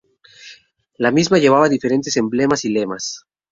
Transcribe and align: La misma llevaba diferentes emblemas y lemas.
La 0.97 1.11
misma 1.11 1.37
llevaba 1.37 1.69
diferentes 1.69 2.17
emblemas 2.17 2.65
y 2.65 2.69
lemas. 2.69 3.25